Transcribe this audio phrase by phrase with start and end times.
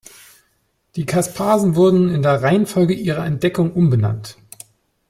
[0.95, 4.35] Die Caspasen wurden in der Reihenfolge ihrer Entdeckung umbenannt.